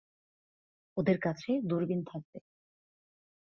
ওদের 0.97 1.17
কাছে 1.19 1.49
দুরবিন 1.63 2.01
থাকবে। 2.03 2.37